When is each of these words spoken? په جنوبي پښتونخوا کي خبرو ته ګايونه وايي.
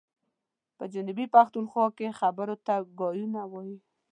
په 0.77 0.83
جنوبي 0.93 1.25
پښتونخوا 1.35 1.85
کي 1.97 2.07
خبرو 2.19 2.55
ته 2.67 2.73
ګايونه 2.99 3.41
وايي. 3.51 3.77